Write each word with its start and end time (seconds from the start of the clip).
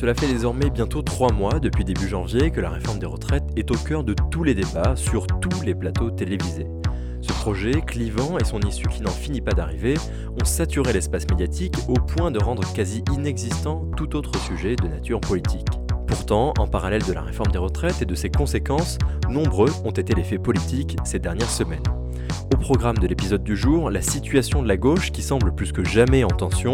Cela 0.00 0.14
fait 0.14 0.28
désormais 0.28 0.70
bientôt 0.70 1.02
trois 1.02 1.32
mois 1.32 1.58
depuis 1.58 1.84
début 1.84 2.06
janvier 2.06 2.52
que 2.52 2.60
la 2.60 2.70
réforme 2.70 3.00
des 3.00 3.06
retraites 3.06 3.42
est 3.56 3.68
au 3.72 3.74
cœur 3.74 4.04
de 4.04 4.14
tous 4.30 4.44
les 4.44 4.54
débats 4.54 4.94
sur 4.94 5.26
tous 5.26 5.62
les 5.62 5.74
plateaux 5.74 6.12
télévisés. 6.12 6.68
Ce 7.20 7.32
projet, 7.32 7.72
clivant 7.84 8.38
et 8.38 8.44
son 8.44 8.60
issue 8.60 8.86
qui 8.86 9.02
n'en 9.02 9.10
finit 9.10 9.40
pas 9.40 9.54
d'arriver, 9.54 9.94
ont 10.40 10.44
saturé 10.44 10.92
l'espace 10.92 11.28
médiatique 11.28 11.74
au 11.88 11.94
point 11.94 12.30
de 12.30 12.38
rendre 12.38 12.62
quasi 12.74 13.02
inexistant 13.12 13.90
tout 13.96 14.14
autre 14.14 14.38
sujet 14.38 14.76
de 14.76 14.86
nature 14.86 15.18
politique. 15.18 15.66
Pourtant, 16.06 16.54
en 16.60 16.68
parallèle 16.68 17.02
de 17.02 17.12
la 17.12 17.22
réforme 17.22 17.50
des 17.50 17.58
retraites 17.58 18.00
et 18.00 18.06
de 18.06 18.14
ses 18.14 18.30
conséquences, 18.30 18.98
nombreux 19.28 19.72
ont 19.84 19.90
été 19.90 20.14
les 20.14 20.22
faits 20.22 20.44
politiques 20.44 20.96
ces 21.02 21.18
dernières 21.18 21.50
semaines. 21.50 21.82
Au 22.54 22.56
programme 22.56 22.98
de 22.98 23.06
l'épisode 23.08 23.42
du 23.42 23.56
jour, 23.56 23.90
la 23.90 24.02
situation 24.02 24.62
de 24.62 24.68
la 24.68 24.76
gauche 24.76 25.10
qui 25.10 25.22
semble 25.22 25.52
plus 25.56 25.72
que 25.72 25.82
jamais 25.82 26.22
en 26.22 26.28
tension, 26.28 26.72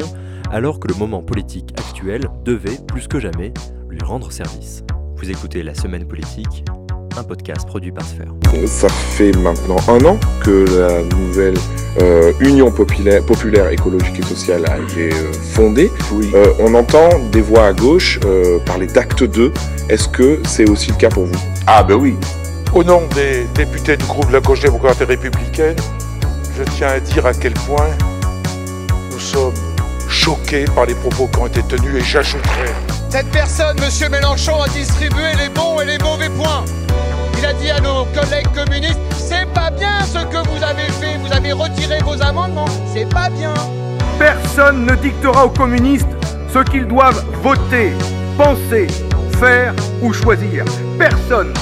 alors 0.51 0.79
que 0.79 0.89
le 0.89 0.95
moment 0.95 1.23
politique 1.23 1.74
actuel 2.05 2.29
devait 2.45 2.79
plus 2.87 3.09
que 3.09 3.19
jamais 3.19 3.53
lui 3.89 3.99
rendre 4.05 4.31
service. 4.31 4.83
Vous 5.17 5.31
écoutez 5.31 5.63
La 5.63 5.75
Semaine 5.75 6.07
politique, 6.07 6.65
un 7.17 7.23
podcast 7.23 7.67
produit 7.67 7.93
par 7.93 8.05
Sphère. 8.05 8.29
Ça 8.67 8.89
fait 8.89 9.33
maintenant 9.39 9.79
un 9.89 10.05
an 10.05 10.19
que 10.43 10.67
la 10.77 11.03
nouvelle 11.17 11.55
euh, 12.03 12.33
Union 12.41 12.71
populaire, 12.71 13.25
populaire, 13.25 13.71
écologique 13.71 14.19
et 14.19 14.23
sociale 14.23 14.67
a 14.69 14.79
été 14.79 15.15
euh, 15.15 15.33
fondée. 15.33 15.91
Euh, 16.35 16.53
on 16.61 16.75
entend 16.75 17.09
des 17.33 17.41
voix 17.41 17.69
à 17.69 17.73
gauche 17.73 18.21
parler 18.67 18.87
d'acte 18.87 19.25
2. 19.25 19.53
Est-ce 19.89 20.09
que 20.09 20.41
c'est 20.47 20.69
aussi 20.69 20.91
le 20.91 20.97
cas 20.97 21.09
pour 21.09 21.25
vous? 21.25 21.41
Ah 21.67 21.83
ben 21.85 21.95
oui. 21.95 22.17
Au 22.75 22.85
nom 22.85 23.03
des 23.15 23.45
députés 23.55 23.97
du 23.97 24.05
groupe 24.05 24.29
de 24.29 24.35
la 24.35 24.41
gauche 24.41 24.61
démocrate 24.61 25.01
et 25.01 25.05
républicaine, 25.05 25.77
je 26.59 26.65
tiens 26.77 26.89
à 26.89 27.01
dire 27.01 27.25
à 27.25 27.33
quel 27.33 27.55
point 27.55 27.89
nous 29.11 29.21
sommes 29.21 29.55
choqués 30.25 30.65
par 30.75 30.87
les 30.87 30.95
propos 30.95 31.29
qui 31.29 31.39
ont 31.39 31.47
été 31.47 31.63
tenus 31.65 31.97
et 31.97 32.01
j'ajouterai. 32.01 32.73
Cette 33.11 33.31
personne, 33.31 33.79
Monsieur 33.79 34.09
Mélenchon, 34.09 34.63
a 34.63 34.69
distribué 34.69 35.35
les 35.39 35.51
bons 35.51 35.81
et 35.81 35.85
les 35.85 35.99
mauvais 35.99 36.31
points. 36.31 36.65
Il 37.39 37.45
a 37.45 37.53
dit 37.53 37.71
à 37.71 37.79
nos 37.81 38.07
collègues 38.07 38.49
communistes, 38.55 38.99
c'est 39.19 39.47
pas 39.53 39.71
bien 39.71 40.01
ce 40.03 40.21
que 40.25 40.49
vous 40.49 40.63
avez 40.65 40.91
fait, 40.99 41.19
vous 41.19 41.31
avez 41.31 41.53
retiré 41.53 41.99
vos 42.03 42.21
amendements, 42.23 42.65
c'est 42.95 43.09
pas 43.09 43.29
bien. 43.29 43.53
Personne 44.19 44.87
ne 44.87 44.95
dictera 44.95 45.45
aux 45.45 45.51
communistes 45.51 46.09
ce 46.49 46.61
qu'ils 46.71 46.87
doivent 46.87 47.23
voter, 47.43 47.93
penser, 48.39 48.87
faire 49.39 49.75
ou 50.01 50.13
choisir. 50.15 50.65
Personne 50.99 51.53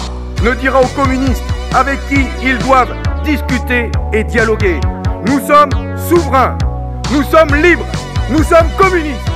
ne 0.45 0.55
dira 0.55 0.81
aux 0.81 0.95
communistes 0.95 1.43
avec 1.75 1.99
qui 2.09 2.27
ils 2.45 2.59
doivent 2.59 2.95
discuter 3.25 3.91
et 4.13 4.23
dialoguer. 4.23 4.79
Nous 5.27 5.41
sommes 5.47 5.71
souverains, 6.09 6.57
nous 7.13 7.25
sommes 7.25 7.55
libres, 7.61 7.87
nous 8.31 8.43
sommes 8.43 8.71
communistes. 8.79 9.33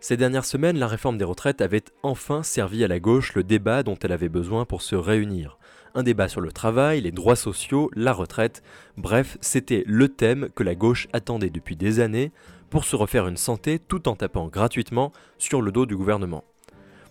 Ces 0.00 0.16
dernières 0.16 0.46
semaines, 0.46 0.78
la 0.78 0.86
réforme 0.86 1.18
des 1.18 1.24
retraites 1.24 1.60
avait 1.60 1.84
enfin 2.02 2.42
servi 2.42 2.82
à 2.82 2.88
la 2.88 2.98
gauche 2.98 3.34
le 3.34 3.44
débat 3.44 3.82
dont 3.82 3.98
elle 4.02 4.12
avait 4.12 4.30
besoin 4.30 4.64
pour 4.64 4.80
se 4.80 4.96
réunir. 4.96 5.58
Un 5.94 6.02
débat 6.02 6.28
sur 6.28 6.40
le 6.40 6.50
travail, 6.50 7.02
les 7.02 7.12
droits 7.12 7.36
sociaux, 7.36 7.90
la 7.94 8.14
retraite, 8.14 8.62
bref, 8.96 9.36
c'était 9.42 9.84
le 9.86 10.08
thème 10.08 10.48
que 10.54 10.62
la 10.62 10.74
gauche 10.74 11.08
attendait 11.12 11.50
depuis 11.50 11.76
des 11.76 12.00
années 12.00 12.32
pour 12.70 12.84
se 12.84 12.96
refaire 12.96 13.26
une 13.26 13.36
santé 13.36 13.78
tout 13.78 14.08
en 14.08 14.16
tapant 14.16 14.48
gratuitement 14.48 15.12
sur 15.36 15.60
le 15.60 15.72
dos 15.72 15.84
du 15.84 15.96
gouvernement. 15.96 16.44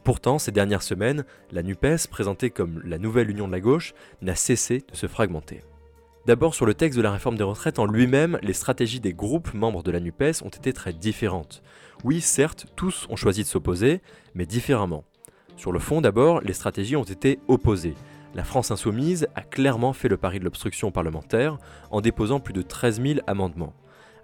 Pourtant, 0.03 0.39
ces 0.39 0.52
dernières 0.52 0.83
semaines, 0.83 1.25
la 1.52 1.64
NUPES, 1.64 2.08
présentée 2.09 2.49
comme 2.49 2.81
la 2.83 2.97
nouvelle 2.97 3.30
union 3.30 3.47
de 3.47 3.52
la 3.52 3.59
gauche, 3.59 3.94
n'a 4.21 4.36
cessé 4.36 4.83
de 4.89 4.95
se 4.95 5.05
fragmenter. 5.05 5.61
D'abord, 6.28 6.53
sur 6.53 6.66
le 6.66 6.73
texte 6.73 6.97
de 6.97 7.02
la 7.02 7.14
réforme 7.14 7.38
des 7.38 7.44
retraites 7.45 7.80
en 7.80 7.86
lui-même, 7.86 8.38
les 8.44 8.52
stratégies 8.52 9.00
des 9.00 9.14
groupes 9.14 9.53
membres 9.53 9.81
de 9.81 9.92
la 9.92 10.02
NUPES 10.02 10.42
ont 10.44 10.50
été 10.50 10.73
très 10.73 10.92
différentes. 10.92 11.64
Oui, 12.03 12.20
certes, 12.20 12.66
tous 12.75 13.08
ont 13.09 13.16
choisi 13.16 13.44
de 13.44 13.47
s'opposer, 13.47 14.02
mais 14.36 14.45
différemment. 14.45 15.05
Sur 15.55 15.72
le 15.72 15.80
fond, 15.80 16.02
d'abord, 16.02 16.42
les 16.42 16.52
stratégies 16.52 16.98
ont 16.98 17.05
été 17.05 17.39
opposées. 17.48 17.93
La 18.36 18.43
France 18.43 18.71
insoumise 18.71 19.30
a 19.36 19.42
clairement 19.42 19.93
fait 19.93 20.10
le 20.10 20.17
pari 20.17 20.39
de 20.39 20.43
l'obstruction 20.43 20.92
parlementaire 20.92 21.60
en 21.92 22.02
déposant 22.02 22.42
plus 22.42 22.54
de 22.54 22.61
13 22.61 23.02
000 23.02 23.20
amendements. 23.26 23.73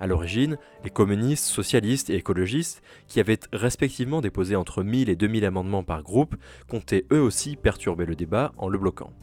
À 0.02 0.06
l'origine, 0.06 0.58
les 0.84 0.90
communistes, 0.90 1.46
socialistes 1.46 2.10
et 2.10 2.16
écologistes, 2.16 2.84
qui 3.08 3.22
avaient 3.22 3.40
respectivement 3.54 4.20
déposé 4.20 4.58
entre 4.58 4.84
1000 4.84 5.08
et 5.08 5.16
2000 5.16 5.46
amendements 5.46 5.84
par 5.84 6.04
groupe, 6.04 6.36
comptaient 6.68 7.06
eux 7.14 7.22
aussi 7.22 7.56
perturber 7.56 8.06
le 8.06 8.16
débat 8.16 8.52
en 8.58 8.68
le 8.68 8.78
bloquant. 8.78 9.14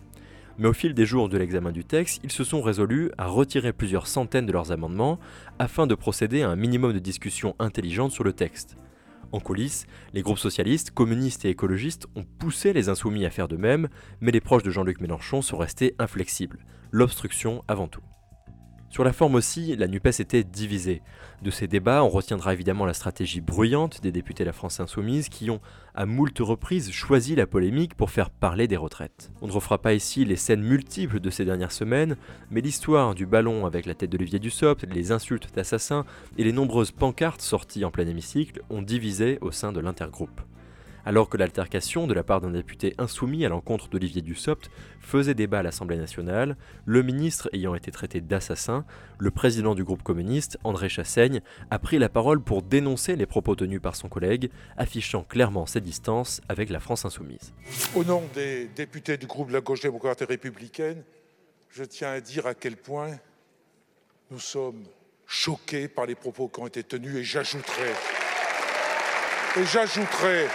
Mais 0.61 0.69
au 0.69 0.75
fil 0.75 0.93
des 0.93 1.07
jours 1.07 1.31
de 1.31 1.39
l'examen 1.39 1.73
du 1.73 1.87
texte, 1.87 2.21
ils 2.23 2.31
se 2.31 2.45
sont 2.45 2.61
résolus 2.61 3.11
à 3.17 3.29
retirer 3.29 3.73
plusieurs 3.73 4.07
centaines 4.07 4.45
de 4.45 4.53
leurs 4.53 4.73
amendements 4.73 5.19
afin 5.59 5.87
de 5.87 5.95
procéder 5.95 6.43
à 6.43 6.51
un 6.51 6.57
minimum 6.57 6.93
de 6.93 6.99
discussion 6.99 7.57
intelligente 7.59 8.13
sur 8.13 8.25
le 8.25 8.35
texte. 8.35 8.77
En 9.33 9.41
coulisses, 9.41 9.87
les 10.13 10.21
groupes 10.21 10.39
socialistes, 10.39 10.91
communistes 10.91 11.47
et 11.47 11.49
écologistes 11.49 12.09
ont 12.15 12.25
poussé 12.25 12.75
les 12.75 12.91
insoumis 12.91 13.25
à 13.25 13.31
faire 13.31 13.49
de 13.49 13.57
même, 13.57 13.89
mais 14.21 14.33
les 14.33 14.43
proches 14.43 14.63
de 14.63 14.71
Jean-Luc 14.71 15.01
Mélenchon 15.01 15.41
sont 15.41 15.57
restés 15.57 15.95
inflexibles. 15.99 16.67
L'obstruction 16.91 17.65
avant 17.67 17.89
tout. 17.89 18.03
Sur 18.91 19.05
la 19.05 19.13
forme 19.13 19.37
aussi, 19.37 19.77
la 19.77 19.87
NUPES 19.87 20.19
était 20.19 20.43
divisée. 20.43 21.01
De 21.43 21.53
ces 21.53 21.69
débats, 21.69 22.03
on 22.03 22.09
retiendra 22.09 22.53
évidemment 22.53 22.87
la 22.87 22.93
stratégie 22.93 23.41
bruyante 23.41 24.03
des 24.03 24.11
députés 24.11 24.43
de 24.43 24.49
la 24.49 24.53
France 24.53 24.81
Insoumise 24.81 25.29
qui 25.29 25.49
ont, 25.49 25.61
à 25.95 26.07
moult 26.07 26.37
reprises, 26.41 26.91
choisi 26.91 27.37
la 27.37 27.47
polémique 27.47 27.95
pour 27.95 28.11
faire 28.11 28.31
parler 28.31 28.67
des 28.67 28.77
retraites. 28.77 29.31
On 29.43 29.47
ne 29.47 29.53
refera 29.53 29.79
pas 29.79 29.95
ici 29.95 30.25
les 30.25 30.35
scènes 30.35 30.63
multiples 30.63 31.21
de 31.21 31.31
ces 31.31 31.45
dernières 31.45 31.71
semaines, 31.71 32.17
mais 32.51 32.63
l'histoire 32.63 33.15
du 33.15 33.27
ballon 33.27 33.65
avec 33.65 33.87
la 33.87 33.95
tête 33.95 34.11
d'Olivier 34.11 34.41
Dussopt, 34.41 34.85
les 34.93 35.13
insultes 35.13 35.55
d'assassins 35.55 36.05
et 36.37 36.43
les 36.43 36.53
nombreuses 36.53 36.91
pancartes 36.91 37.43
sorties 37.43 37.85
en 37.85 37.93
plein 37.93 38.09
hémicycle 38.09 38.61
ont 38.71 38.83
divisé 38.83 39.39
au 39.41 39.53
sein 39.53 39.71
de 39.71 39.79
l'intergroupe 39.79 40.41
alors 41.05 41.29
que 41.29 41.37
l'altercation 41.37 42.07
de 42.07 42.15
la 42.15 42.23
part 42.23 42.41
d'un 42.41 42.51
député 42.51 42.95
insoumis 42.99 43.45
à 43.45 43.49
l'encontre 43.49 43.89
d'Olivier 43.89 44.23
Dussopt 44.23 44.71
faisait 45.01 45.35
débat 45.35 45.61
à 45.61 45.63
l'Assemblée 45.63 45.97
nationale, 45.97 46.57
le 46.85 47.03
ministre 47.03 47.49
ayant 47.53 47.75
été 47.75 47.91
traité 47.91 48.21
d'assassin, 48.21 48.85
le 49.19 49.31
président 49.31 49.75
du 49.75 49.85
groupe 49.85 50.03
communiste, 50.03 50.59
André 50.65 50.89
Chassaigne, 50.89 51.41
a 51.71 51.79
pris 51.79 51.99
la 51.99 52.09
parole 52.09 52.41
pour 52.41 52.63
dénoncer 52.63 53.17
les 53.17 53.27
propos 53.27 53.55
tenus 53.55 53.81
par 53.81 53.97
son 53.97 54.09
collègue, 54.09 54.51
affichant 54.77 55.23
clairement 55.23 55.67
ses 55.67 55.81
distances 55.81 56.41
avec 56.49 56.71
la 56.71 56.81
France 56.81 57.05
insoumise. 57.05 57.53
Au 57.95 58.05
nom 58.05 58.23
des 58.35 58.67
députés 58.67 59.17
du 59.17 59.27
groupe 59.27 59.49
de 59.49 59.55
la 59.55 59.61
gauche 59.61 59.81
démocrate 59.81 60.23
et 60.23 60.27
républicaine, 60.27 61.03
je 61.71 61.85
tiens 61.85 62.13
à 62.13 62.21
dire 62.21 62.47
à 62.47 62.55
quel 62.55 62.77
point 62.77 63.11
nous 64.31 64.41
sommes 64.41 64.85
choqués 65.27 65.89
par 65.89 66.07
les 66.07 66.15
propos 66.15 66.49
qui 66.49 66.61
ont 66.61 66.67
été 66.67 66.83
tenus 66.83 67.17
et 67.17 67.25
j'ajouterai 67.25 67.93
et 69.57 69.65
j'ajouterai 69.65 70.47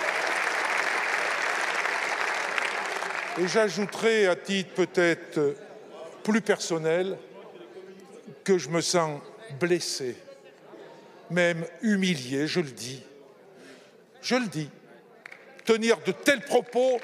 Et 3.37 3.47
j'ajouterai 3.47 4.27
à 4.27 4.35
titre 4.35 4.73
peut-être 4.75 5.55
plus 6.23 6.41
personnel 6.41 7.17
que 8.43 8.57
je 8.57 8.69
me 8.69 8.79
sens 8.79 9.21
blessé, 9.59 10.15
même 11.29 11.65
humilié, 11.81 12.47
je 12.47 12.61
le 12.61 12.71
dis. 12.71 13.03
Je 14.21 14.35
le 14.35 14.47
dis. 14.47 14.69
Tenir 15.65 15.97
de 16.05 16.11
tels 16.13 16.41
propos 16.41 16.99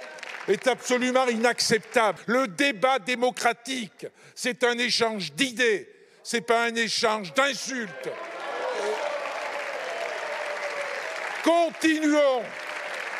est 0.47 0.67
absolument 0.67 1.27
inacceptable. 1.27 2.19
Le 2.27 2.47
débat 2.47 2.99
démocratique, 2.99 4.07
c'est 4.33 4.63
un 4.63 4.77
échange 4.77 5.33
d'idées, 5.33 5.89
ce 6.23 6.37
n'est 6.37 6.41
pas 6.41 6.65
un 6.65 6.75
échange 6.75 7.33
d'insultes. 7.33 8.09
Continuons 11.43 12.43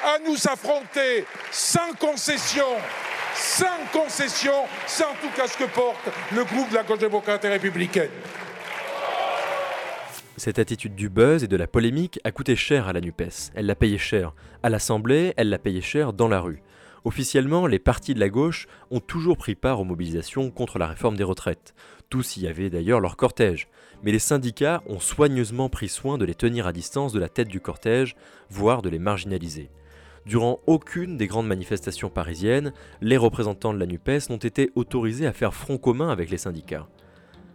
à 0.04 0.20
nous 0.28 0.48
affronter 0.48 1.26
sans 1.52 1.94
concession, 2.00 2.66
sans 3.36 3.66
concession, 3.92 4.54
sans 4.88 5.14
tout 5.22 5.30
cas 5.36 5.48
ce 5.48 5.58
que 5.58 5.70
porte 5.70 6.10
le 6.36 6.44
groupe 6.44 6.70
de 6.70 6.76
la 6.76 6.84
gauche 6.84 7.00
démocrate 7.00 7.46
et 7.46 7.50
républicaine. 7.50 8.10
Cette 10.38 10.58
attitude 10.60 10.96
du 10.96 11.10
buzz 11.10 11.44
et 11.44 11.48
de 11.48 11.56
la 11.56 11.68
polémique 11.68 12.20
a 12.24 12.32
coûté 12.32 12.56
cher 12.56 12.88
à 12.88 12.94
la 12.94 13.02
NUPES. 13.02 13.52
Elle 13.54 13.68
l'a 13.68 13.76
payé 13.76 14.00
cher. 14.00 14.34
À 14.64 14.70
l'Assemblée, 14.70 15.34
elle 15.38 15.50
l'a 15.50 15.60
payé 15.60 15.82
cher 15.82 16.14
dans 16.14 16.28
la 16.28 16.40
rue. 16.40 16.64
Officiellement, 17.04 17.68
les 17.68 17.80
partis 17.80 18.14
de 18.14 18.20
la 18.20 18.30
gauche 18.30 18.68
ont 18.90 19.00
toujours 19.00 19.38
pris 19.38 19.56
part 19.56 19.80
aux 19.80 19.84
mobilisations 19.84 20.50
contre 20.50 20.80
la 20.80 20.88
réforme 20.88 21.16
des 21.16 21.24
retraites. 21.24 21.74
Tous 22.10 22.38
y 22.38 22.48
avaient 22.48 22.70
d'ailleurs 22.70 23.00
leur 23.00 23.18
cortège. 23.18 23.68
Mais 24.04 24.12
les 24.12 24.20
syndicats 24.20 24.82
ont 24.88 25.00
soigneusement 25.00 25.70
pris 25.70 25.90
soin 25.90 26.18
de 26.18 26.26
les 26.26 26.36
tenir 26.36 26.66
à 26.66 26.74
distance 26.74 27.14
de 27.14 27.20
la 27.20 27.30
tête 27.30 27.48
du 27.48 27.60
cortège, 27.60 28.16
voire 28.50 28.82
de 28.82 28.90
les 28.90 29.00
marginaliser. 29.00 29.70
Durant 30.26 30.60
aucune 30.68 31.18
des 31.18 31.28
grandes 31.28 31.48
manifestations 31.48 32.10
parisiennes, 32.10 32.74
les 33.02 33.18
représentants 33.18 33.74
de 33.74 33.80
la 33.80 33.88
NUPES 33.88 34.30
n'ont 34.30 34.38
été 34.38 34.72
autorisés 34.76 35.26
à 35.26 35.34
faire 35.34 35.54
front 35.54 35.78
commun 35.78 36.10
avec 36.10 36.30
les 36.30 36.38
syndicats. 36.38 36.88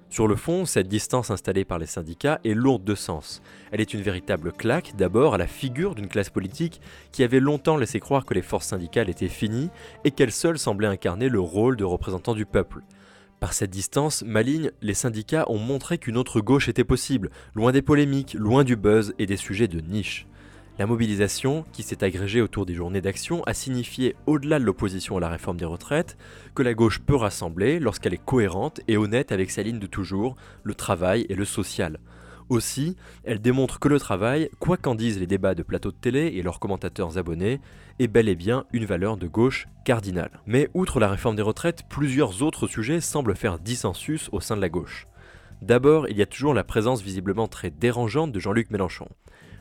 Sur 0.09 0.29
le 0.29 0.37
fond, 0.37 0.65
cette 0.65 0.89
distance 0.89 1.31
installée 1.31 1.65
par 1.65 1.79
les 1.79 1.87
syndicats 1.87 2.41
est 2.45 2.55
lourde 2.55 2.85
de 2.85 2.95
sens. 2.95 3.43
Elle 3.71 3.81
est 3.81 3.93
une 3.93 4.03
véritable 4.03 4.53
claque 4.53 4.95
d'abord 4.97 5.35
à 5.35 5.39
la 5.39 5.47
figure 5.47 5.95
d'une 5.95 6.09
classe 6.09 6.31
politique 6.31 6.81
qui 7.13 7.25
avait 7.25 7.41
longtemps 7.41 7.77
laissé 7.77 8.01
croire 8.01 8.25
que 8.25 8.35
les 8.35 8.43
forces 8.43 8.69
syndicales 8.69 9.11
étaient 9.11 9.29
finies 9.29 9.71
et 10.05 10.13
qu'elles 10.13 10.33
seules 10.33 10.59
semblaient 10.59 10.87
incarner 10.87 11.29
le 11.29 11.41
rôle 11.41 11.77
de 11.77 11.85
représentants 11.85 12.35
du 12.35 12.47
peuple. 12.47 12.83
Par 13.41 13.53
cette 13.53 13.71
distance, 13.71 14.23
maligne, 14.23 14.71
les 14.81 14.95
syndicats 14.95 15.45
ont 15.49 15.59
montré 15.59 15.99
qu'une 15.99 16.17
autre 16.17 16.41
gauche 16.41 16.69
était 16.69 16.85
possible, 16.85 17.31
loin 17.55 17.71
des 17.71 17.83
polémiques, 17.83 18.35
loin 18.35 18.65
du 18.65 18.77
buzz 18.77 19.13
et 19.19 19.27
des 19.27 19.37
sujets 19.37 19.69
de 19.69 19.81
niche. 19.81 20.27
La 20.79 20.85
mobilisation, 20.85 21.65
qui 21.73 21.83
s'est 21.83 22.05
agrégée 22.05 22.43
autour 22.43 22.67
des 22.67 22.75
journées 22.75 23.01
d'action, 23.01 23.43
a 23.45 23.55
signifié, 23.55 24.15
au-delà 24.27 24.59
de 24.59 24.65
l'opposition 24.65 25.17
à 25.17 25.21
la 25.21 25.31
réforme 25.31 25.57
des 25.57 25.65
retraites, 25.65 26.19
que 26.55 26.63
la 26.63 26.75
gauche 26.75 27.01
peut 27.01 27.17
rassembler 27.17 27.79
lorsqu'elle 27.79 28.13
est 28.13 28.23
cohérente 28.23 28.83
et 28.87 28.99
honnête 28.99 29.33
avec 29.33 29.51
sa 29.51 29.63
ligne 29.63 29.79
de 29.79 29.87
toujours, 29.87 30.37
le 30.65 30.75
travail 30.75 31.25
et 31.31 31.35
le 31.35 31.47
social. 31.47 31.99
Aussi, 32.51 32.95
elle 33.25 33.41
démontre 33.41 33.81
que 33.81 33.89
le 33.89 33.99
travail, 33.99 34.51
quoi 34.59 34.77
qu'en 34.77 34.95
disent 34.95 35.19
les 35.19 35.27
débats 35.27 35.55
de 35.55 35.63
plateau 35.63 35.93
de 35.93 35.97
télé 35.97 36.27
et 36.35 36.43
leurs 36.43 36.61
commentateurs 36.61 37.17
abonnés, 37.17 37.59
est 37.99 38.07
bel 38.07 38.29
et 38.29 38.37
bien 38.37 38.67
une 38.75 38.85
valeur 38.85 39.17
de 39.17 39.27
gauche 39.27 39.69
cardinale. 39.87 40.43
Mais 40.45 40.69
outre 40.75 41.01
la 41.01 41.09
réforme 41.09 41.37
des 41.37 41.43
retraites, 41.43 41.85
plusieurs 41.89 42.43
autres 42.43 42.67
sujets 42.67 43.01
semblent 43.01 43.35
faire 43.35 43.59
dissensus 43.59 44.29
au 44.31 44.41
sein 44.41 44.57
de 44.57 44.61
la 44.61 44.69
gauche. 44.69 45.09
D'abord, 45.63 46.07
il 46.09 46.19
y 46.19 46.23
a 46.23 46.27
toujours 46.27 46.53
la 46.53 46.65
présence 46.65 47.01
visiblement 47.01 47.49
très 47.49 47.71
dérangeante 47.71 48.31
de 48.31 48.39
Jean-Luc 48.39 48.71
Mélenchon 48.71 49.09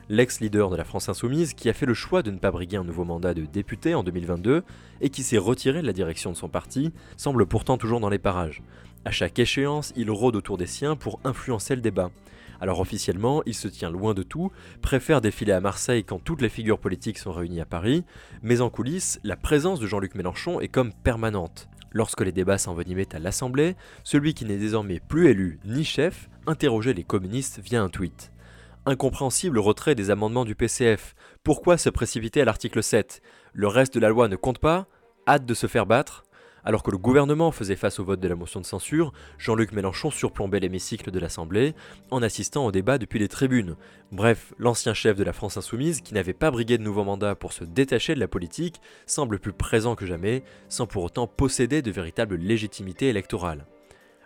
l'ex-leader 0.08 0.70
de 0.70 0.76
la 0.76 0.84
France 0.84 1.08
Insoumise, 1.08 1.54
qui 1.54 1.68
a 1.68 1.72
fait 1.72 1.86
le 1.86 1.94
choix 1.94 2.22
de 2.22 2.30
ne 2.30 2.38
pas 2.38 2.50
briguer 2.50 2.76
un 2.76 2.84
nouveau 2.84 3.04
mandat 3.04 3.34
de 3.34 3.44
député 3.44 3.94
en 3.94 4.02
2022 4.02 4.62
et 5.00 5.10
qui 5.10 5.22
s'est 5.22 5.38
retiré 5.38 5.82
de 5.82 5.86
la 5.86 5.92
direction 5.92 6.30
de 6.30 6.36
son 6.36 6.48
parti, 6.48 6.92
semble 7.16 7.46
pourtant 7.46 7.78
toujours 7.78 8.00
dans 8.00 8.08
les 8.08 8.18
parages. 8.18 8.62
À 9.04 9.10
chaque 9.10 9.38
échéance, 9.38 9.92
il 9.96 10.10
rôde 10.10 10.36
autour 10.36 10.58
des 10.58 10.66
siens 10.66 10.96
pour 10.96 11.20
influencer 11.24 11.74
le 11.74 11.82
débat. 11.82 12.10
Alors 12.60 12.80
officiellement, 12.80 13.42
il 13.46 13.54
se 13.54 13.68
tient 13.68 13.90
loin 13.90 14.14
de 14.14 14.22
tout, 14.22 14.50
préfère 14.80 15.20
défiler 15.20 15.52
à 15.52 15.60
Marseille 15.60 16.04
quand 16.04 16.18
toutes 16.18 16.40
les 16.42 16.48
figures 16.48 16.78
politiques 16.78 17.18
sont 17.18 17.32
réunies 17.32 17.60
à 17.60 17.66
Paris, 17.66 18.04
mais 18.42 18.60
en 18.60 18.70
coulisses, 18.70 19.20
la 19.24 19.36
présence 19.36 19.80
de 19.80 19.86
Jean-Luc 19.86 20.14
Mélenchon 20.14 20.60
est 20.60 20.68
comme 20.68 20.92
permanente. 20.92 21.68
Lorsque 21.92 22.22
les 22.22 22.32
débats 22.32 22.58
s'envenimaient 22.58 23.14
à 23.14 23.18
l'Assemblée, 23.18 23.76
celui 24.04 24.34
qui 24.34 24.44
n'est 24.44 24.58
désormais 24.58 25.00
plus 25.00 25.28
élu 25.28 25.58
ni 25.64 25.84
chef 25.84 26.28
interrogeait 26.46 26.94
les 26.94 27.04
communistes 27.04 27.60
via 27.62 27.82
un 27.82 27.88
tweet 27.88 28.32
incompréhensible 28.86 29.58
retrait 29.58 29.94
des 29.94 30.10
amendements 30.10 30.44
du 30.44 30.54
PCF. 30.54 31.14
Pourquoi 31.42 31.76
se 31.76 31.90
précipiter 31.90 32.40
à 32.40 32.44
l'article 32.44 32.82
7 32.82 33.20
Le 33.52 33.66
reste 33.66 33.94
de 33.94 34.00
la 34.00 34.08
loi 34.08 34.28
ne 34.28 34.36
compte 34.36 34.60
pas? 34.60 34.86
Hâte 35.28 35.44
de 35.44 35.54
se 35.54 35.66
faire 35.66 35.86
battre? 35.86 36.22
Alors 36.64 36.82
que 36.82 36.90
le 36.90 36.98
gouvernement 36.98 37.52
faisait 37.52 37.76
face 37.76 38.00
au 38.00 38.04
vote 38.04 38.18
de 38.18 38.26
la 38.26 38.34
motion 38.34 38.60
de 38.60 38.66
censure, 38.66 39.12
Jean-Luc 39.38 39.70
Mélenchon 39.70 40.10
surplombait 40.10 40.58
l'hémicycle 40.58 41.12
de 41.12 41.20
l'Assemblée 41.20 41.74
en 42.10 42.22
assistant 42.22 42.66
au 42.66 42.72
débat 42.72 42.98
depuis 42.98 43.20
les 43.20 43.28
tribunes. 43.28 43.76
Bref, 44.10 44.52
l'ancien 44.58 44.92
chef 44.92 45.16
de 45.16 45.22
la 45.22 45.32
France 45.32 45.56
insoumise, 45.56 46.00
qui 46.00 46.14
n'avait 46.14 46.32
pas 46.32 46.50
brigué 46.50 46.76
de 46.76 46.82
nouveau 46.82 47.04
mandat 47.04 47.36
pour 47.36 47.52
se 47.52 47.62
détacher 47.62 48.16
de 48.16 48.20
la 48.20 48.26
politique, 48.26 48.80
semble 49.06 49.38
plus 49.38 49.52
présent 49.52 49.94
que 49.94 50.06
jamais, 50.06 50.42
sans 50.68 50.88
pour 50.88 51.04
autant 51.04 51.28
posséder 51.28 51.82
de 51.82 51.90
véritable 51.92 52.34
légitimité 52.34 53.08
électorale. 53.08 53.64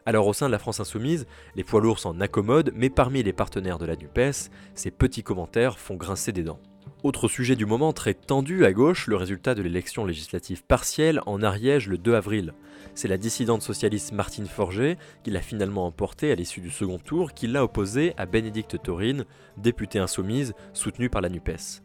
Alors 0.07 0.27
au 0.27 0.33
sein 0.33 0.47
de 0.47 0.53
la 0.53 0.59
France 0.59 0.81
insoumise, 0.81 1.27
les 1.57 1.65
poids 1.65 1.81
lourds 1.81 1.99
s'en 1.99 2.21
accommodent, 2.21 2.73
mais 2.75 2.91
parmi 2.91 3.23
les 3.23 3.33
partenaires 3.33 3.79
de 3.79 3.87
la 3.87 3.97
NUPES, 3.97 4.51
ces 4.75 4.91
petits 4.91 5.23
commentaires 5.23 5.79
font 5.79 5.97
grincer 5.97 6.33
des 6.33 6.43
dents. 6.43 6.61
Autre 7.03 7.29
sujet 7.29 7.57
du 7.57 7.65
moment 7.65 7.95
très 7.95 8.13
tendu 8.13 8.67
à 8.67 8.73
gauche, 8.73 9.07
le 9.07 9.17
résultat 9.17 9.55
de 9.55 9.63
l'élection 9.63 10.05
législative 10.05 10.65
partielle 10.65 11.21
en 11.25 11.43
Ariège 11.43 11.89
le 11.89 11.97
2 11.97 12.15
avril. 12.15 12.53
C'est 12.95 13.09
la 13.09 13.17
dissidente 13.17 13.63
socialiste 13.63 14.13
Martine 14.13 14.47
Forger 14.47 14.99
qui 15.23 15.31
l'a 15.31 15.41
finalement 15.41 15.87
emporté 15.87 16.31
à 16.31 16.35
l'issue 16.35 16.61
du 16.61 16.71
second 16.71 16.99
tour, 16.99 17.33
qui 17.33 17.47
l'a 17.47 17.65
opposé 17.65 18.13
à 18.19 18.27
Bénédicte 18.27 18.83
Taurine, 18.83 19.25
députée 19.57 19.99
insoumise 19.99 20.53
soutenue 20.75 21.09
par 21.09 21.23
la 21.23 21.31
NUPES. 21.31 21.83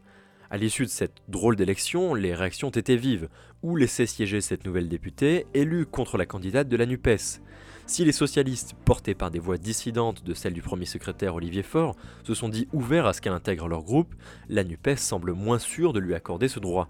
À 0.50 0.58
l'issue 0.58 0.84
de 0.84 0.90
cette 0.90 1.22
drôle 1.28 1.56
d'élection, 1.56 2.14
les 2.14 2.34
réactions 2.34 2.70
étaient 2.70 2.96
vives. 2.96 3.28
Où 3.62 3.76
laisser 3.76 4.06
siéger 4.06 4.40
cette 4.40 4.64
nouvelle 4.64 4.88
députée, 4.88 5.46
élue 5.54 5.86
contre 5.86 6.18
la 6.18 6.26
candidate 6.26 6.68
de 6.68 6.76
la 6.76 6.86
NUPES? 6.86 7.40
Si 7.86 8.04
les 8.04 8.12
socialistes, 8.12 8.74
portés 8.84 9.14
par 9.14 9.30
des 9.30 9.38
voix 9.38 9.58
dissidentes 9.58 10.24
de 10.24 10.34
celles 10.34 10.52
du 10.52 10.62
premier 10.62 10.86
secrétaire 10.86 11.34
Olivier 11.34 11.62
Faure, 11.62 11.96
se 12.24 12.34
sont 12.34 12.48
dit 12.48 12.68
ouverts 12.72 13.06
à 13.06 13.12
ce 13.12 13.20
qu'elle 13.20 13.32
intègre 13.32 13.68
leur 13.68 13.82
groupe, 13.82 14.14
la 14.48 14.64
NUPES 14.64 14.96
semble 14.96 15.32
moins 15.32 15.58
sûre 15.58 15.92
de 15.92 16.00
lui 16.00 16.14
accorder 16.14 16.48
ce 16.48 16.58
droit. 16.60 16.88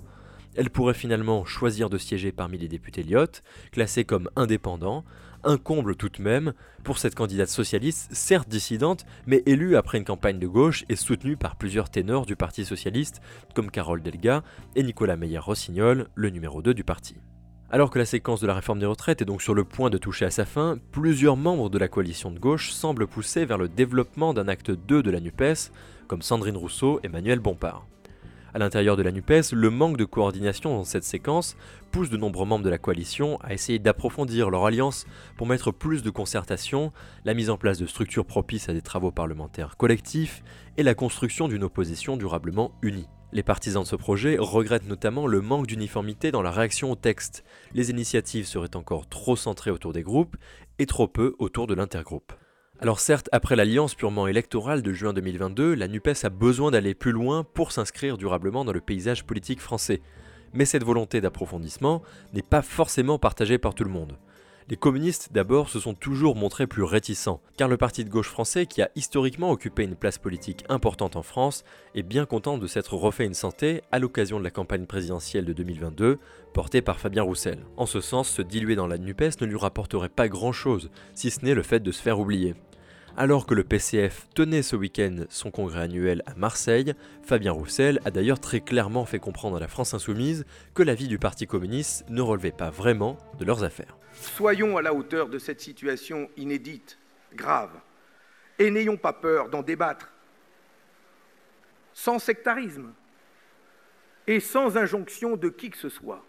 Elle 0.57 0.71
pourrait 0.71 0.95
finalement 0.95 1.45
choisir 1.45 1.91
de 1.91 1.99
siéger 1.99 2.33
parmi 2.33 2.57
les 2.57 2.69
députés 2.69 3.03
Lyot, 3.03 3.43
classés 3.73 4.05
comme 4.05 4.31
indépendants, 4.37 5.05
un 5.45 5.59
comble 5.59 5.97
tout 5.97 6.09
de 6.09 6.23
même 6.23 6.55
pour 6.83 6.97
cette 6.97 7.15
candidate 7.15 7.51
socialiste, 7.51 8.09
certes 8.13 8.49
dissidente, 8.49 9.05
mais 9.27 9.43
élue 9.45 9.77
après 9.77 9.99
une 9.99 10.05
campagne 10.05 10.39
de 10.39 10.47
gauche 10.47 10.87
et 10.89 10.97
soutenue 10.97 11.37
par 11.37 11.57
plusieurs 11.57 11.91
ténors 11.91 12.25
du 12.25 12.37
Parti 12.37 12.65
socialiste, 12.65 13.21
comme 13.55 13.71
Carole 13.71 14.03
Delga 14.03 14.43
et 14.75 14.83
Nicolas 14.83 15.17
Meyer-Rossignol, 15.17 16.09
le 16.15 16.31
numéro 16.31 16.63
2 16.63 16.73
du 16.73 16.85
parti. 16.85 17.17
Alors 17.69 17.91
que 17.91 17.99
la 17.99 18.05
séquence 18.05 18.41
de 18.41 18.47
la 18.47 18.55
réforme 18.55 18.79
des 18.79 18.87
retraites 18.87 19.23
est 19.23 19.25
donc 19.25 19.43
sur 19.43 19.53
le 19.53 19.65
point 19.65 19.91
de 19.91 19.99
toucher 19.99 20.25
à 20.25 20.31
sa 20.31 20.45
fin, 20.45 20.79
plusieurs 20.93 21.37
membres 21.37 21.69
de 21.69 21.79
la 21.79 21.89
coalition 21.89 22.31
de 22.31 22.39
gauche 22.39 22.71
semblent 22.71 23.09
pousser 23.09 23.45
vers 23.45 23.59
le 23.59 23.69
développement 23.69 24.33
d'un 24.33 24.47
acte 24.47 24.71
2 24.71 25.03
de 25.03 25.11
la 25.11 25.19
NUPES, 25.19 25.73
comme 26.07 26.23
Sandrine 26.23 26.57
Rousseau 26.57 27.01
et 27.03 27.09
Manuel 27.09 27.41
Bompard. 27.41 27.85
À 28.55 28.61
l'intérieur 28.61 28.97
de 28.97 29.03
la 29.03 29.11
NUPES, 29.11 29.53
le 29.53 29.69
manque 29.69 29.97
de 29.97 30.05
coordination 30.05 30.77
dans 30.77 30.85
cette 30.85 31.03
séquence 31.03 31.57
pousse 31.91 32.09
de 32.09 32.17
nombreux 32.17 32.47
membres 32.47 32.65
de 32.65 32.71
la 32.71 32.79
coalition 32.79 33.37
à 33.43 33.53
essayer 33.53 33.81
d'approfondir 33.81 34.49
leur 34.49 34.65
alliance 34.65 35.05
pour 35.37 35.49
mettre 35.49 35.73
plus 35.73 36.05
de 36.05 36.11
concertation, 36.11 36.93
la 37.25 37.35
mise 37.35 37.51
en 37.51 37.59
place 37.59 37.79
de 37.79 37.87
structures 37.87 38.25
propices 38.25 38.69
à 38.69 38.75
des 38.75 38.81
travaux 38.81 39.11
parlementaires 39.11 39.77
collectifs 39.77 40.45
et 40.77 40.85
la 40.85 40.95
construction 40.95 41.49
d'une 41.49 41.65
opposition 41.65 42.17
durablement 42.17 42.71
unie. 42.81 43.09
Les 43.33 43.43
partisans 43.43 43.83
de 43.83 43.89
ce 43.89 43.97
projet 43.97 44.37
regrettent 44.39 44.87
notamment 44.87 45.27
le 45.27 45.41
manque 45.41 45.67
d'uniformité 45.67 46.31
dans 46.31 46.43
la 46.43 46.53
réaction 46.53 46.93
au 46.93 46.95
texte. 46.95 47.45
Les 47.75 47.91
initiatives 47.91 48.47
seraient 48.47 48.77
encore 48.77 49.09
trop 49.09 49.37
centrées 49.37 49.73
autour 49.73 49.93
des 49.93 50.03
groupes 50.03 50.37
et 50.79 50.87
trop 50.87 51.09
peu 51.09 51.35
autour 51.39 51.67
de 51.67 51.75
l'intergroupe. 51.75 52.33
Alors 52.79 53.01
certes, 53.01 53.29
après 53.33 53.57
l'alliance 53.57 53.95
purement 53.95 54.29
électorale 54.29 54.83
de 54.83 54.93
juin 54.93 55.13
2022, 55.13 55.75
la 55.75 55.89
NUPES 55.89 56.25
a 56.25 56.29
besoin 56.29 56.71
d'aller 56.71 56.95
plus 56.95 57.13
loin 57.13 57.43
pour 57.43 57.73
s'inscrire 57.73 58.17
durablement 58.17 58.65
dans 58.65 58.73
le 58.73 58.81
paysage 58.81 59.25
politique 59.25 59.61
français. 59.61 60.03
Mais 60.53 60.65
cette 60.65 60.85
volonté 60.85 61.21
d'approfondissement 61.21 62.03
n'est 62.33 62.43
pas 62.43 62.63
forcément 62.63 63.19
partagée 63.19 63.59
par 63.59 63.75
tout 63.75 63.85
le 63.85 63.91
monde. 63.91 64.19
Les 64.69 64.77
communistes 64.77 65.29
d'abord 65.33 65.69
se 65.69 65.79
sont 65.79 65.95
toujours 65.95 66.35
montrés 66.35 66.67
plus 66.67 66.83
réticents, 66.83 67.41
car 67.57 67.69
le 67.69 67.77
parti 67.77 68.05
de 68.05 68.11
gauche 68.11 68.31
français, 68.31 68.67
qui 68.67 68.83
a 68.83 68.91
historiquement 68.97 69.53
occupé 69.53 69.85
une 69.85 69.95
place 69.95 70.19
politique 70.19 70.65
importante 70.69 71.15
en 71.15 71.23
France, 71.23 71.63
est 71.95 72.03
bien 72.03 72.27
content 72.27 72.59
de 72.59 72.67
s'être 72.67 72.95
refait 72.95 73.27
une 73.27 73.35
santé 73.35 73.83
à 73.93 74.01
l'occasion 74.01 74.41
de 74.41 74.45
la 74.45 74.51
campagne 74.51 74.87
présidentielle 74.87 75.45
de 75.45 75.53
2022, 75.53 76.19
portée 76.53 76.83
par 76.83 76.99
Fabien 76.99 77.23
Roussel. 77.23 77.65
En 77.77 77.87
ce 77.87 78.01
sens, 78.01 78.29
se 78.29 78.43
diluer 78.43 78.75
dans 78.75 78.89
la 78.89 78.99
NUPES 78.99 79.41
ne 79.41 79.47
lui 79.47 79.57
rapporterait 79.57 80.09
pas 80.09 80.29
grand-chose, 80.29 80.91
si 81.15 81.31
ce 81.31 81.45
n'est 81.45 81.55
le 81.55 81.63
fait 81.63 81.79
de 81.79 81.93
se 81.93 82.03
faire 82.03 82.19
oublier. 82.19 82.57
Alors 83.19 83.47
que 83.47 83.55
le 83.55 83.65
PCF 83.65 84.27
tenait 84.35 84.61
ce 84.61 84.77
week-end 84.77 85.25
son 85.31 85.51
congrès 85.51 85.81
annuel 85.81 86.23
à 86.27 86.35
Marseille, 86.35 86.93
Fabien 87.23 87.51
Roussel 87.51 87.99
a 88.05 88.11
d'ailleurs 88.11 88.41
très 88.41 88.61
clairement 88.61 89.07
fait 89.07 89.19
comprendre 89.19 89.57
à 89.57 89.61
la 89.61 89.69
France 89.69 89.95
insoumise 89.95 90.45
que 90.75 90.83
la 90.83 90.95
vie 90.95 91.09
du 91.09 91.19
Parti 91.19 91.47
communiste 91.47 92.05
ne 92.11 92.21
relevait 92.21 92.53
pas 92.53 92.69
vraiment 92.69 93.17
de 93.39 93.47
leurs 93.47 93.65
affaires. 93.65 93.97
Soyons 94.13 94.77
à 94.77 94.83
la 94.83 94.93
hauteur 94.93 95.31
de 95.31 95.39
cette 95.39 95.63
situation 95.63 96.29
inédite, 96.37 96.99
grave, 97.35 97.71
et 98.59 98.71
n'ayons 98.71 98.99
pas 98.99 99.15
peur 99.15 99.49
d'en 99.49 99.63
débattre, 99.63 100.13
sans 101.95 102.19
sectarisme 102.19 102.93
et 104.27 104.41
sans 104.41 104.77
injonction 104.77 105.39
de 105.39 105.49
qui 105.49 105.71
que 105.71 105.79
ce 105.79 105.89
soit. 105.89 106.23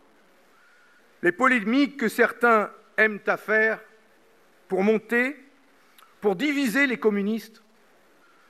Les 1.22 1.34
polémiques 1.34 1.98
que 1.98 2.08
certains 2.08 2.72
aiment 2.96 3.20
à 3.28 3.36
faire 3.36 3.82
pour 4.70 4.84
monter 4.84 5.36
pour 6.22 6.36
diviser 6.36 6.88
les 6.88 6.98
communistes 6.98 7.62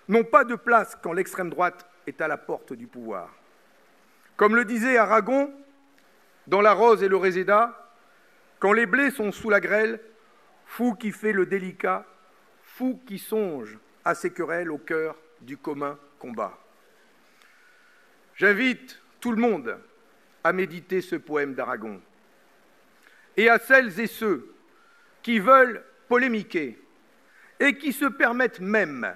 n'ont 0.07 0.23
pas 0.23 0.43
de 0.43 0.55
place 0.55 0.97
quand 1.01 1.13
l'extrême 1.13 1.49
droite 1.49 1.85
est 2.05 2.21
à 2.21 2.27
la 2.27 2.37
porte 2.37 2.73
du 2.73 2.87
pouvoir. 2.87 3.29
Comme 4.35 4.55
le 4.55 4.65
disait 4.65 4.97
Aragon 4.97 5.51
dans 6.47 6.61
La 6.61 6.73
Rose 6.73 7.03
et 7.03 7.09
le 7.09 7.17
Réséda, 7.17 7.91
quand 8.59 8.71
les 8.71 8.85
blés 8.85 9.11
sont 9.11 9.31
sous 9.31 9.49
la 9.49 9.59
grêle, 9.59 9.99
fou 10.65 10.95
qui 10.95 11.11
fait 11.11 11.33
le 11.33 11.45
délicat, 11.45 12.05
fou 12.63 12.99
qui 13.05 13.19
songe 13.19 13.77
à 14.05 14.15
ces 14.15 14.31
querelles 14.31 14.71
au 14.71 14.77
cœur 14.77 15.17
du 15.41 15.57
commun 15.57 15.97
combat. 16.19 16.57
J'invite 18.35 19.01
tout 19.19 19.31
le 19.31 19.41
monde 19.41 19.77
à 20.43 20.53
méditer 20.53 21.01
ce 21.01 21.15
poème 21.15 21.53
d'Aragon 21.53 21.99
et 23.35 23.49
à 23.49 23.59
celles 23.59 23.99
et 23.99 24.07
ceux 24.07 24.53
qui 25.21 25.39
veulent 25.39 25.83
polémiquer 26.07 26.79
et 27.59 27.77
qui 27.77 27.93
se 27.93 28.05
permettent 28.05 28.59
même, 28.59 29.15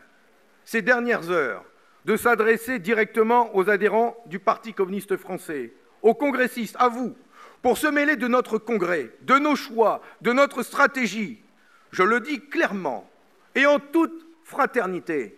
ces 0.66 0.82
dernières 0.82 1.30
heures, 1.30 1.66
de 2.06 2.16
s'adresser 2.16 2.80
directement 2.80 3.56
aux 3.56 3.70
adhérents 3.70 4.16
du 4.26 4.40
Parti 4.40 4.74
communiste 4.74 5.18
français, 5.18 5.74
aux 6.02 6.16
congressistes, 6.16 6.76
à 6.80 6.90
vous, 6.90 7.16
pour 7.62 7.78
se 7.78 7.88
mêler 7.88 8.16
de 8.16 8.28
notre 8.28 8.58
congrès, 8.58 9.12
de 9.22 9.38
nos 9.38 9.56
choix, 9.56 10.02
de 10.22 10.34
notre 10.34 10.64
stratégie. 10.64 11.44
Je 11.92 12.04
le 12.04 12.20
dis 12.20 12.40
clairement 12.40 13.10
et 13.54 13.66
en 13.66 13.80
toute 13.80 14.26
fraternité. 14.44 15.38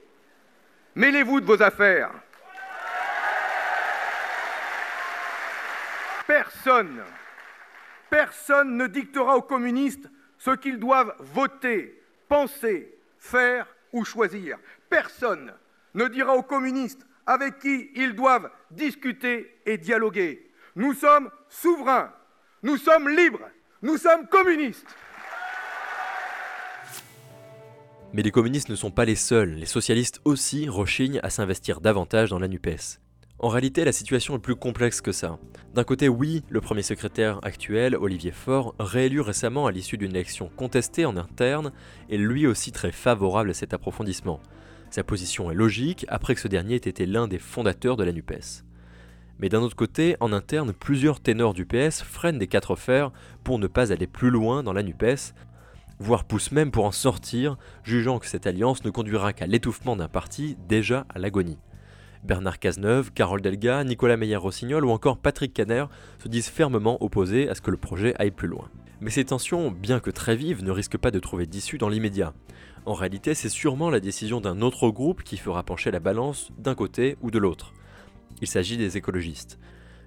Mêlez-vous 0.95 1.41
de 1.41 1.45
vos 1.45 1.62
affaires. 1.62 2.12
Personne, 6.27 7.03
personne 8.10 8.77
ne 8.77 8.88
dictera 8.88 9.36
aux 9.36 9.41
communistes 9.41 10.10
ce 10.38 10.51
qu'ils 10.51 10.79
doivent 10.79 11.15
voter, 11.19 12.02
penser, 12.33 12.91
faire 13.19 13.67
ou 13.91 14.03
choisir. 14.03 14.57
Personne 14.89 15.53
ne 15.93 16.07
dira 16.07 16.35
aux 16.35 16.41
communistes 16.41 17.05
avec 17.27 17.59
qui 17.59 17.91
ils 17.95 18.15
doivent 18.15 18.49
discuter 18.71 19.55
et 19.67 19.77
dialoguer. 19.77 20.51
Nous 20.75 20.95
sommes 20.95 21.29
souverains, 21.47 22.11
nous 22.63 22.77
sommes 22.77 23.07
libres, 23.07 23.47
nous 23.83 23.97
sommes 23.97 24.25
communistes. 24.27 24.95
Mais 28.13 28.23
les 28.23 28.31
communistes 28.31 28.69
ne 28.69 28.75
sont 28.75 28.89
pas 28.89 29.05
les 29.05 29.15
seuls, 29.15 29.53
les 29.53 29.67
socialistes 29.67 30.19
aussi 30.25 30.67
rechignent 30.67 31.19
à 31.21 31.29
s'investir 31.29 31.81
davantage 31.81 32.31
dans 32.31 32.39
la 32.39 32.47
NUPES. 32.47 33.02
En 33.43 33.50
réalité, 33.50 33.83
la 33.83 33.91
situation 33.91 34.38
est 34.38 34.39
plus 34.39 34.55
complexe 34.55 35.01
que 35.01 35.12
ça. 35.12 35.38
D'un 35.73 35.83
côté, 35.83 36.07
oui, 36.07 36.43
le 36.47 36.62
premier 36.62 36.81
secrétaire 36.81 37.41
actuel, 37.43 37.93
Olivier 37.93 38.31
Faure, 38.31 38.73
réélu 38.79 39.19
récemment 39.19 39.67
à 39.67 39.71
l'issue 39.73 39.97
d'une 39.97 40.12
élection 40.12 40.50
contestée 40.55 41.03
en 41.03 41.17
interne, 41.17 41.73
est 42.09 42.15
lui 42.15 42.47
aussi 42.47 42.71
très 42.71 42.93
favorable 42.93 43.50
à 43.50 43.53
cet 43.53 43.73
approfondissement. 43.73 44.39
Sa 44.91 45.03
position 45.03 45.51
est 45.51 45.55
logique 45.55 46.05
après 46.07 46.35
que 46.35 46.39
ce 46.39 46.47
dernier 46.47 46.75
ait 46.75 46.77
été 46.77 47.05
l'un 47.05 47.27
des 47.27 47.38
fondateurs 47.38 47.97
de 47.97 48.05
la 48.05 48.13
NUPES. 48.13 48.63
Mais 49.39 49.50
d'un 49.50 49.59
autre 49.59 49.75
côté, 49.75 50.15
en 50.21 50.31
interne, 50.31 50.71
plusieurs 50.71 51.19
ténors 51.19 51.53
du 51.53 51.65
PS 51.65 52.01
freinent 52.01 52.39
des 52.39 52.47
quatre 52.47 52.77
fers 52.77 53.12
pour 53.43 53.59
ne 53.59 53.67
pas 53.67 53.91
aller 53.91 54.07
plus 54.07 54.29
loin 54.29 54.63
dans 54.63 54.71
la 54.71 54.83
NUPES, 54.83 55.33
voire 56.00 56.23
poussent 56.23 56.53
même 56.53 56.71
pour 56.71 56.85
en 56.85 56.93
sortir, 56.93 57.57
jugeant 57.83 58.19
que 58.19 58.27
cette 58.27 58.47
alliance 58.47 58.85
ne 58.85 58.89
conduira 58.89 59.33
qu'à 59.33 59.47
l'étouffement 59.47 59.97
d'un 59.97 60.07
parti 60.07 60.55
déjà 60.69 61.05
à 61.09 61.19
l'agonie. 61.19 61.57
Bernard 62.24 62.60
Cazeneuve, 62.60 63.12
Carole 63.12 63.42
Delga, 63.42 63.84
Nicolas 63.84 64.15
Meyer-Rossignol 64.15 64.86
ou 64.86 64.92
encore 64.92 65.18
Patrick 65.18 65.53
Caner 65.53 65.86
se 66.20 66.30
disent 66.30 66.48
fermement 66.48 67.03
opposés 67.03 67.50
à 67.50 67.56
ce 67.56 67.62
que 67.62 67.72
le 67.72 67.77
projet 67.77 68.15
aille 68.18 68.32
plus 68.32 68.48
loin. 68.48 68.70
Mais 69.01 69.10
ces 69.10 69.25
tensions, 69.25 69.72
bien 69.72 70.00
que 70.00 70.10
très 70.10 70.38
vives, 70.38 70.63
ne 70.63 70.72
risquent 70.72 70.98
pas 70.98 71.12
de 71.12 71.20
trouver 71.20 71.46
d'issue 71.46 71.77
dans 71.77 71.89
l'immédiat. 71.89 72.34
En 72.86 72.94
réalité, 72.94 73.34
c'est 73.34 73.50
sûrement 73.50 73.89
la 73.89 74.00
décision 74.00 74.39
d'un 74.39 74.62
autre 74.62 74.89
groupe 74.89 75.24
qui 75.24 75.36
fera 75.36 75.63
pencher 75.63 75.92
la 75.92 76.00
balance 76.00 76.51
d'un 76.58 76.75
côté 76.75 77.18
ou 77.22 77.30
de 77.30 77.39
l'autre. 77.39 77.74
Il 78.42 78.48
s'agit 78.48 78.77
des 78.77 78.96
écologistes. 78.96 79.60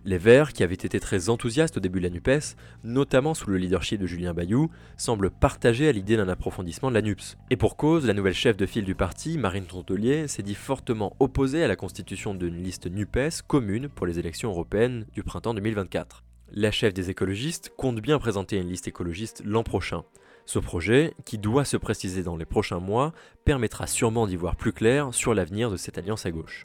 Les 0.08 0.18
Verts, 0.18 0.52
qui 0.52 0.62
avaient 0.62 0.74
été 0.74 1.00
très 1.00 1.30
enthousiastes 1.30 1.78
au 1.78 1.80
début 1.80 1.98
de 1.98 2.04
la 2.04 2.10
NUPES, 2.10 2.54
notamment 2.84 3.34
sous 3.34 3.50
le 3.50 3.58
leadership 3.58 4.00
de 4.00 4.06
Julien 4.06 4.34
Bayou, 4.34 4.70
semblent 4.96 5.32
partagés 5.32 5.88
à 5.88 5.92
l'idée 5.92 6.16
d'un 6.16 6.28
approfondissement 6.28 6.90
de 6.90 6.94
la 6.94 7.02
NUPS. 7.02 7.36
Et 7.50 7.56
pour 7.56 7.76
cause, 7.76 8.06
la 8.06 8.14
nouvelle 8.14 8.32
chef 8.32 8.56
de 8.56 8.66
file 8.66 8.84
du 8.84 8.94
parti, 8.94 9.36
Marine 9.36 9.64
Tontelier, 9.64 10.28
s'est 10.28 10.44
dit 10.44 10.54
fortement 10.54 11.16
opposée 11.18 11.64
à 11.64 11.66
la 11.66 11.74
constitution 11.74 12.36
d'une 12.36 12.62
liste 12.62 12.86
NUPES 12.86 13.42
commune 13.48 13.88
pour 13.88 14.06
les 14.06 14.20
élections 14.20 14.50
européennes 14.50 15.06
du 15.12 15.24
printemps 15.24 15.54
2024. 15.54 16.22
La 16.52 16.70
chef 16.70 16.94
des 16.94 17.10
écologistes 17.10 17.72
compte 17.76 18.00
bien 18.00 18.20
présenter 18.20 18.58
une 18.58 18.68
liste 18.68 18.86
écologiste 18.86 19.42
l'an 19.44 19.64
prochain. 19.64 20.04
Ce 20.44 20.60
projet, 20.60 21.14
qui 21.24 21.36
doit 21.36 21.64
se 21.64 21.76
préciser 21.76 22.22
dans 22.22 22.36
les 22.36 22.44
prochains 22.44 22.78
mois, 22.78 23.12
permettra 23.44 23.88
sûrement 23.88 24.28
d'y 24.28 24.36
voir 24.36 24.54
plus 24.54 24.72
clair 24.72 25.12
sur 25.12 25.34
l'avenir 25.34 25.68
de 25.68 25.76
cette 25.76 25.98
alliance 25.98 26.26
à 26.26 26.30
gauche. 26.30 26.64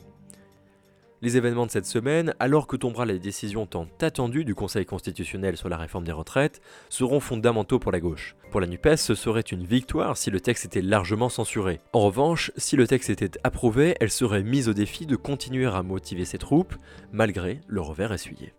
Les 1.24 1.38
événements 1.38 1.68
de 1.68 1.72
cette 1.72 1.86
semaine, 1.86 2.34
alors 2.40 2.66
que 2.66 2.76
tombera 2.76 3.06
la 3.06 3.16
décision 3.16 3.68
tant 3.68 3.88
attendue 4.02 4.44
du 4.44 4.56
Conseil 4.56 4.88
constitutionnel 4.88 5.56
sur 5.56 5.70
la 5.70 5.78
réforme 5.78 6.04
des 6.04 6.12
retraites, 6.12 6.62
seront 6.90 7.20
fondamentaux 7.20 7.78
pour 7.78 7.92
la 7.92 8.00
gauche. 8.00 8.36
Pour 8.50 8.60
la 8.60 8.66
NUPES, 8.66 8.96
ce 8.96 9.14
serait 9.14 9.42
une 9.42 9.64
victoire 9.64 10.18
si 10.18 10.32
le 10.32 10.42
texte 10.42 10.66
était 10.66 10.82
largement 10.82 11.30
censuré. 11.30 11.80
En 11.94 12.00
revanche, 12.00 12.52
si 12.58 12.76
le 12.76 12.88
texte 12.88 13.12
était 13.12 13.40
approuvé, 13.44 13.96
elle 14.00 14.10
serait 14.10 14.42
mise 14.42 14.68
au 14.68 14.74
défi 14.74 15.06
de 15.06 15.16
continuer 15.16 15.68
à 15.68 15.84
motiver 15.84 16.26
ses 16.26 16.40
troupes, 16.40 16.74
malgré 17.12 17.62
le 17.68 17.82
revers 17.82 18.14
essuyé. 18.14 18.54